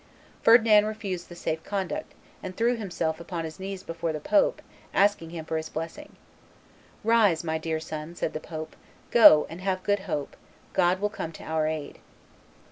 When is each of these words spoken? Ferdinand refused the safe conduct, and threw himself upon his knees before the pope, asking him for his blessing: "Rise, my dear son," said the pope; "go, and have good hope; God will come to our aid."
Ferdinand 0.41 0.87
refused 0.87 1.29
the 1.29 1.35
safe 1.35 1.63
conduct, 1.63 2.13
and 2.41 2.57
threw 2.57 2.75
himself 2.75 3.19
upon 3.19 3.45
his 3.45 3.59
knees 3.59 3.83
before 3.83 4.11
the 4.11 4.19
pope, 4.19 4.59
asking 4.95 5.29
him 5.29 5.45
for 5.45 5.57
his 5.57 5.69
blessing: 5.69 6.15
"Rise, 7.03 7.43
my 7.43 7.59
dear 7.59 7.79
son," 7.79 8.15
said 8.15 8.33
the 8.33 8.39
pope; 8.39 8.75
"go, 9.11 9.45
and 9.47 9.61
have 9.61 9.83
good 9.83 9.99
hope; 10.09 10.35
God 10.73 10.99
will 10.99 11.09
come 11.09 11.31
to 11.33 11.43
our 11.43 11.67
aid." 11.67 11.99